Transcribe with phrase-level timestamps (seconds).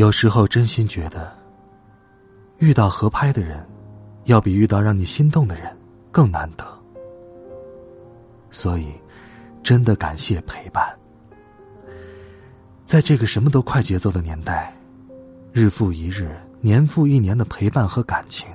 [0.00, 1.30] 有时候真心觉得，
[2.56, 3.62] 遇到合拍的人，
[4.24, 5.76] 要比遇到让你心动的人
[6.10, 6.64] 更难得。
[8.50, 8.94] 所以，
[9.62, 10.98] 真的感谢陪伴。
[12.86, 14.74] 在这个什么都快节奏的年代，
[15.52, 18.48] 日复一日、年复一年的陪伴和感情，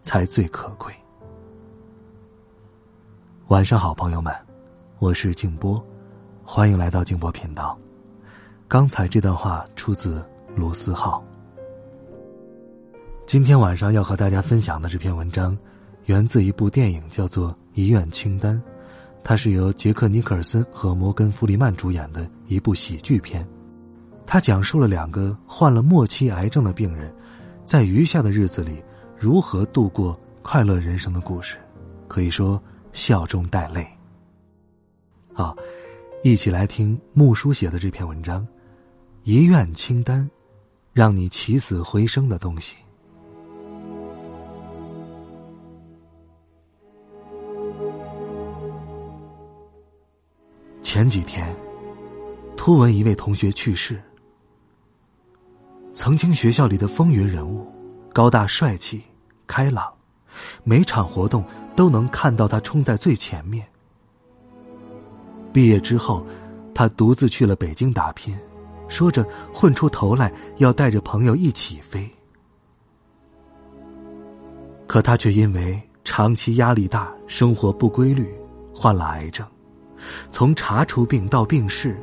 [0.00, 0.94] 才最可贵。
[3.48, 4.32] 晚上好，朋友们，
[5.00, 5.84] 我是静波，
[6.44, 7.76] 欢迎来到静波频道。
[8.68, 10.24] 刚才这段话出自。
[10.54, 11.22] 卢思浩。
[13.26, 15.56] 今天晚上要和大家分享的这篇文章，
[16.06, 18.56] 源自一部电影，叫做《遗愿清单》，
[19.24, 23.46] 它是由杰克尼克尔森和摩根弗里曼主演的一部喜剧片。
[24.26, 27.14] 它讲述了两个患了末期癌症的病人，
[27.64, 28.82] 在余下的日子里
[29.18, 31.56] 如何度过快乐人生的故事，
[32.08, 33.86] 可以说笑中带泪。
[35.32, 35.56] 好，
[36.22, 38.42] 一起来听木叔写的这篇文章，
[39.22, 40.22] 《遗愿清单》。
[40.92, 42.76] 让你起死回生的东西。
[50.82, 51.56] 前几天，
[52.56, 53.98] 突闻一位同学去世。
[55.94, 57.66] 曾经学校里的风云人物，
[58.12, 59.02] 高大帅气、
[59.46, 59.90] 开朗，
[60.62, 61.42] 每场活动
[61.74, 63.66] 都能看到他冲在最前面。
[65.52, 66.26] 毕业之后，
[66.74, 68.38] 他独自去了北京打拼。
[68.88, 72.08] 说着，混出头来要带着朋友一起飞。
[74.86, 78.30] 可他却因为长期压力大、生活不规律，
[78.74, 79.46] 患了癌症。
[80.30, 81.96] 从查出病到病逝，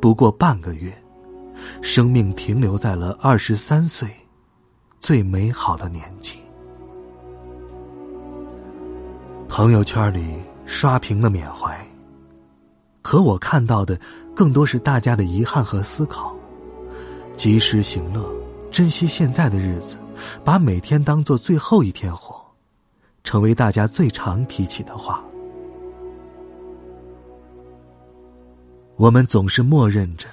[0.00, 0.92] 不过半个月，
[1.82, 4.08] 生命停留在了二十三岁，
[5.00, 6.38] 最美好的年纪。
[9.48, 10.34] 朋友圈里
[10.64, 11.78] 刷屏的缅怀，
[13.02, 13.98] 可我看到的。
[14.36, 16.36] 更多是大家的遗憾和思考，
[17.38, 18.30] 及时行乐，
[18.70, 19.96] 珍惜现在的日子，
[20.44, 22.38] 把每天当做最后一天活，
[23.24, 25.24] 成为大家最常提起的话。
[28.96, 30.28] 我们总是默认着，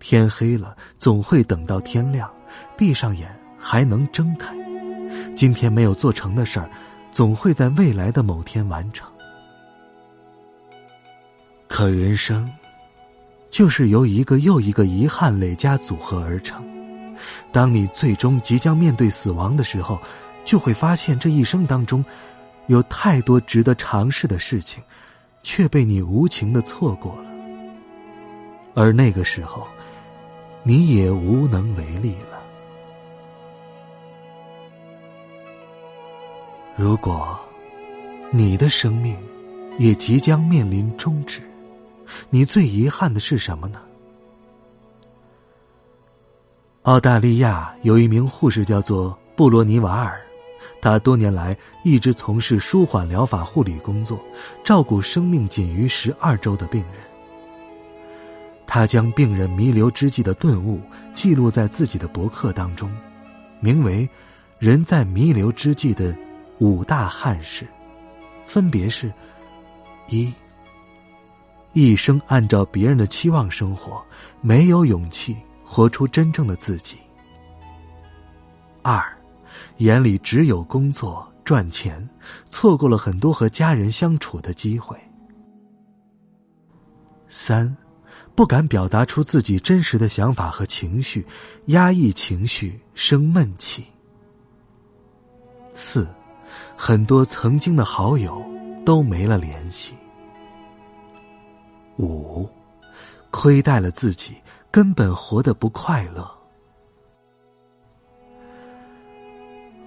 [0.00, 2.30] 天黑了总会等到天亮，
[2.74, 4.56] 闭上眼还能睁开。
[5.36, 6.70] 今天没有做成的事儿，
[7.10, 9.06] 总会在未来的某天完成。
[11.68, 12.50] 可人生。
[13.52, 16.64] 就是由一个又一个遗憾累加组合而成。
[17.52, 20.00] 当你最终即将面对死亡的时候，
[20.42, 22.02] 就会发现这一生当中，
[22.66, 24.82] 有太多值得尝试的事情，
[25.42, 27.26] 却被你无情的错过了。
[28.74, 29.68] 而那个时候，
[30.62, 32.40] 你也无能为力了。
[36.74, 37.38] 如果
[38.30, 39.14] 你的生命
[39.78, 41.42] 也即将面临终止。
[42.30, 43.80] 你最遗憾的是什么呢？
[46.82, 50.20] 澳大利亚有一名护士叫做布罗尼瓦尔，
[50.80, 54.18] 他多年来一直从事舒缓疗法护理工作，
[54.64, 56.94] 照顾生命仅余十二周的病人。
[58.66, 60.80] 他将病人弥留之际的顿悟
[61.14, 62.90] 记录在自己的博客当中，
[63.60, 64.08] 名为
[64.58, 66.16] “人在弥留之际的
[66.58, 67.66] 五大憾事”，
[68.46, 69.12] 分别是：
[70.08, 70.32] 一。
[71.72, 74.04] 一生按照别人的期望生活，
[74.40, 76.96] 没有勇气活出真正的自己。
[78.82, 79.02] 二，
[79.78, 82.06] 眼里只有工作赚钱，
[82.50, 84.96] 错过了很多和家人相处的机会。
[87.28, 87.74] 三，
[88.34, 91.26] 不敢表达出自己真实的想法和情绪，
[91.66, 93.84] 压抑情绪生闷气。
[95.74, 96.06] 四，
[96.76, 98.44] 很多曾经的好友
[98.84, 99.94] 都没了联系。
[101.98, 102.48] 五，
[103.30, 104.34] 亏待了自己，
[104.70, 106.28] 根本活得不快乐。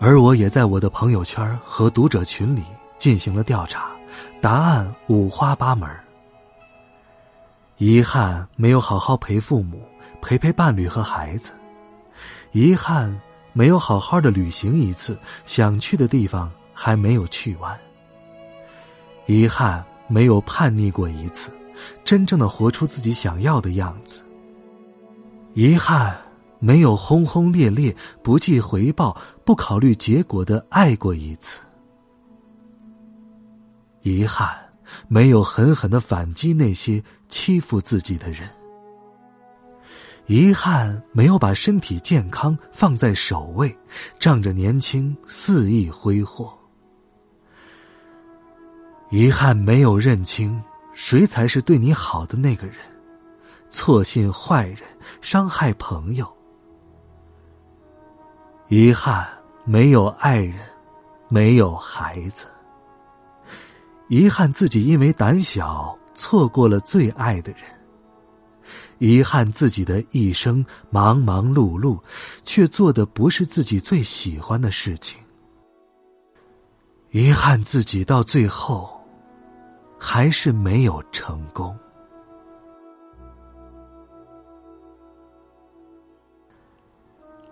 [0.00, 2.62] 而我也在我的朋友圈和读者群里
[2.98, 3.90] 进行了调查，
[4.40, 5.88] 答案五花八门。
[7.78, 9.80] 遗憾没有好好陪父母，
[10.20, 11.52] 陪陪伴侣和孩子；
[12.52, 13.18] 遗憾
[13.52, 17.74] 没有好好的旅行一次，想去的地方还没有去完；
[19.26, 21.50] 遗憾没有叛逆过一次。
[22.04, 24.22] 真正的活出自己想要的样子。
[25.54, 26.16] 遗憾
[26.58, 31.60] 没有轰轰烈烈、不计回报、不考虑结果的爱过一次。
[34.02, 34.54] 遗憾，
[35.08, 38.48] 没有狠狠的反击那些欺负自己的人。
[40.26, 43.74] 遗憾，没有把身体健康放在首位，
[44.18, 46.52] 仗着年轻肆意挥霍。
[49.10, 50.60] 遗憾，没有认清
[50.94, 52.76] 谁才是对你好的那个人，
[53.68, 54.78] 错信坏人，
[55.20, 56.26] 伤害朋友。
[58.68, 59.28] 遗憾，
[59.64, 60.58] 没有爱人，
[61.28, 62.46] 没有孩子。
[64.08, 67.62] 遗憾自己因为胆小错过了最爱的人。
[68.98, 71.98] 遗憾自己的一生忙忙碌碌，
[72.44, 75.20] 却做的不是自己最喜欢的事情。
[77.10, 78.93] 遗憾自己到最后，
[80.06, 81.74] 还是没有成功。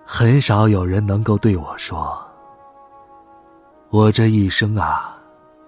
[0.04, 2.22] 很少有人能够对我说
[3.88, 5.18] ：“我这一生啊。”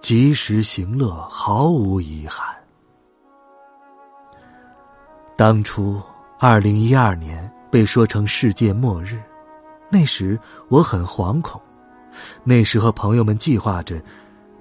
[0.03, 2.55] 及时行乐，毫无遗憾。
[5.35, 5.99] 当初，
[6.39, 9.19] 二零一二年被说成世界末日，
[9.89, 10.39] 那时
[10.69, 11.59] 我很惶恐。
[12.43, 13.99] 那时和朋友们计划着，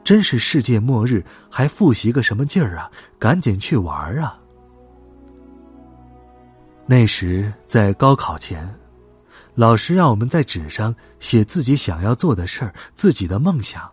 [0.03, 2.91] 真是世界末日，还复习个什么劲儿啊？
[3.17, 4.37] 赶紧去玩啊！
[6.85, 8.67] 那时在高考前，
[9.55, 13.89] 老师让我们在纸上写自己想要做的事儿，自己的梦想。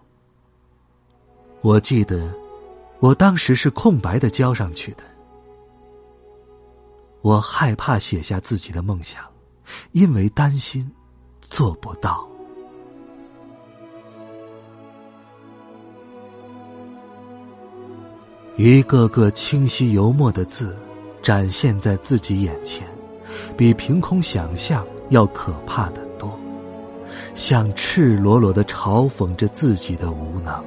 [1.60, 2.32] 我记得，
[2.98, 5.04] 我当时是空白的交上去的。
[7.20, 9.22] 我害怕写下自己的梦想，
[9.92, 10.90] 因为担心
[11.40, 12.26] 做不到。
[18.62, 20.76] 一个个清晰油墨的字，
[21.22, 22.86] 展现在自己眼前，
[23.56, 26.38] 比凭空想象要可怕的多，
[27.34, 30.62] 像赤裸裸的嘲讽着自己的无能。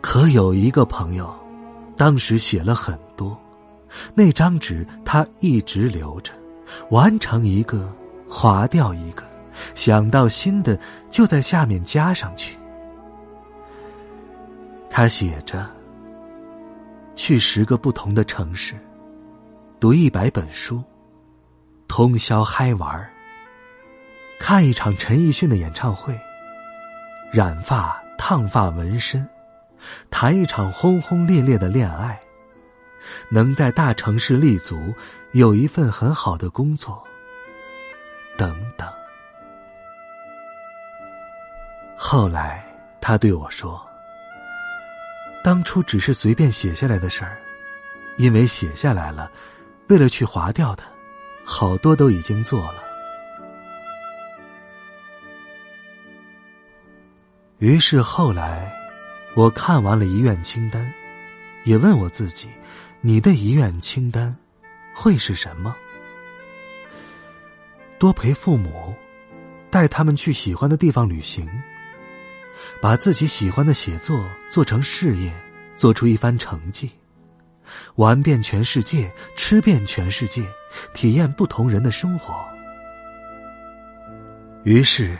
[0.00, 1.32] 可有一个朋友，
[1.96, 3.38] 当时写了很多，
[4.14, 6.32] 那张纸他一直留着，
[6.90, 7.88] 完成一个，
[8.28, 9.22] 划掉一个，
[9.76, 10.76] 想到新的
[11.08, 12.56] 就在下面加上去。
[14.90, 15.64] 他写着：
[17.14, 18.74] 去十个不同的城市，
[19.78, 20.82] 读一百本书，
[21.86, 23.08] 通宵嗨玩
[24.38, 26.18] 看一场陈奕迅的演唱会，
[27.32, 29.26] 染发、烫发、纹身。
[30.10, 32.20] 谈一场轰轰烈烈的恋爱，
[33.30, 34.94] 能在大城市立足，
[35.32, 37.02] 有一份很好的工作，
[38.36, 38.86] 等等。
[41.96, 42.62] 后来
[43.00, 43.80] 他对我说
[45.42, 47.36] ：“当初只是随便写下来的事儿，
[48.18, 49.30] 因为写下来了，
[49.88, 50.84] 为了去划掉它，
[51.44, 52.74] 好多都已经做了。”
[57.58, 58.76] 于是后来。
[59.36, 60.92] 我看完了遗愿清单，
[61.62, 62.48] 也问我自己：
[63.00, 64.36] 你的遗愿清单
[64.92, 65.72] 会是什么？
[67.96, 68.92] 多陪父母，
[69.70, 71.48] 带他们去喜欢的地方旅行，
[72.80, 75.32] 把自己喜欢的写作做成事业，
[75.76, 76.90] 做出一番成绩，
[77.96, 80.42] 玩遍全世界，吃遍全世界，
[80.94, 82.34] 体验不同人的生活。
[84.64, 85.16] 于是，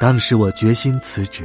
[0.00, 1.44] 当时我决心辞职。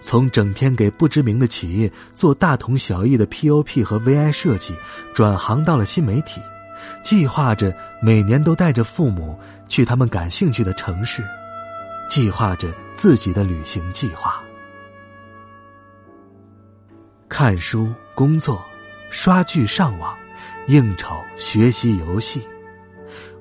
[0.00, 4.74] 从整天给不知名的企业做大同小异的 POP 和 VI 设计，
[5.14, 6.40] 转行到了新媒体，
[7.02, 11.24] 计划着每年都带着父母去他们感兴趣的城市，
[12.08, 14.42] 计划着自己的旅行计划。
[17.28, 18.64] 看书、工作、
[19.10, 20.16] 刷剧、上网、
[20.66, 22.46] 应酬、学习、游戏，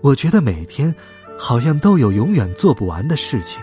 [0.02, 0.94] 我觉得每天
[1.40, 3.62] 好像都有永远做不完的事情。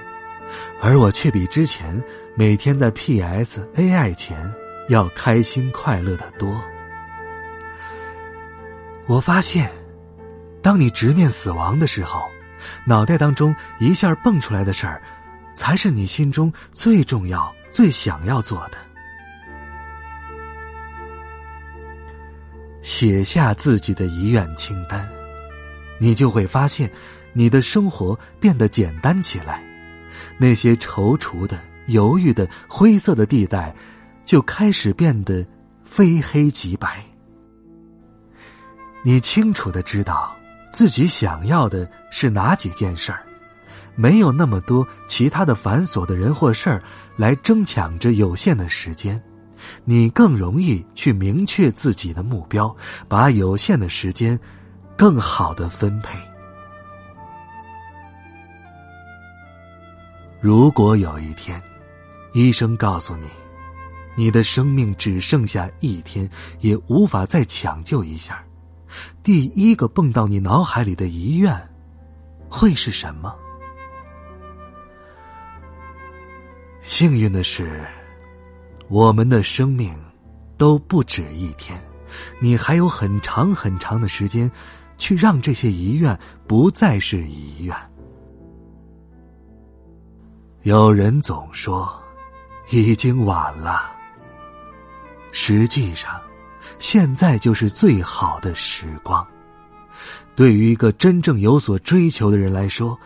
[0.81, 2.03] 而我却比之前
[2.37, 4.53] 每天在 PS、AI 前
[4.89, 6.61] 要开心快乐的多。
[9.07, 9.71] 我发现，
[10.63, 12.23] 当你直面死亡的时候，
[12.85, 15.02] 脑袋当中一下蹦出来的事儿，
[15.54, 18.78] 才是你心中最重要、最想要做的。
[22.83, 25.09] 写下自己的遗愿清单，
[25.99, 26.90] 你就会发现，
[27.33, 29.62] 你的生活变得简单起来。
[30.37, 33.75] 那些踌躇的、犹豫的、灰色的地带，
[34.25, 35.47] 就开始变得
[35.85, 37.02] 非黑即白。
[39.02, 40.37] 你清楚的知道
[40.75, 43.23] 自己想要的是哪几件事儿，
[43.95, 46.83] 没有那么多其他的繁琐的人或事儿
[47.14, 49.23] 来争抢着有限的时间，
[49.85, 52.76] 你更容易去明确自己的目标，
[53.07, 54.37] 把有限的时间
[54.97, 56.19] 更好的分配。
[60.40, 61.62] 如果有一天，
[62.33, 63.26] 医生告诉你，
[64.16, 66.28] 你的生命只剩下一天，
[66.59, 68.44] 也无法再抢救一下，
[69.23, 71.55] 第一个蹦到你脑海里的遗愿，
[72.49, 73.35] 会是什么？
[76.83, 77.83] 幸运的是，
[78.89, 79.99] 我们的生命
[80.59, 81.83] 都不止一天，
[82.41, 84.51] 你还有很长很长的时间，
[84.99, 87.75] 去让这些遗愿不再是遗愿。
[90.63, 91.91] 有人总说，
[92.71, 93.93] 已经晚了。
[95.31, 96.21] 实际上，
[96.78, 99.26] 现在就是最好的时光。
[100.35, 102.99] 对于一个真正有所追求的人来说，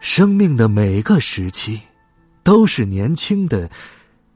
[0.00, 1.80] 生命的每个时期，
[2.42, 3.68] 都是年轻的、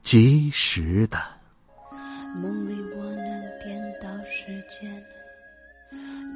[0.02, 1.18] 及时的。
[2.42, 4.90] 梦里我能颠倒时间，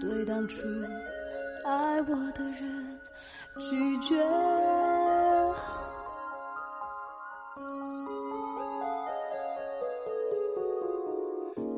[0.01, 0.55] 对当初
[1.65, 2.99] 爱我的人
[3.69, 4.15] 拒绝。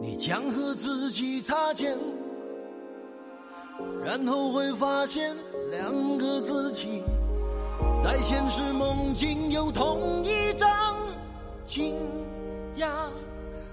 [0.08, 1.94] 你将和自己擦肩，
[4.02, 5.36] 然后会发现
[5.70, 7.02] 两个自己
[8.02, 10.96] 在现实梦境有同一张
[11.66, 11.94] 惊
[12.78, 12.88] 讶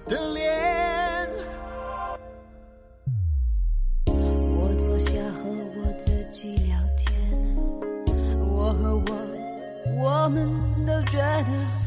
[0.10, 1.30] 的脸。
[4.06, 7.58] 我坐下和我自己聊天，
[8.52, 10.52] 我和我，我们
[10.86, 11.85] 都觉得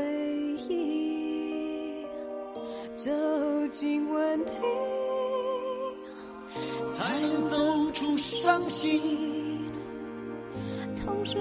[0.00, 0.06] 回
[0.68, 2.06] 忆，
[2.96, 3.10] 走
[3.70, 4.58] 进问题，
[6.90, 9.68] 才能走出伤心。
[11.04, 11.36] 同时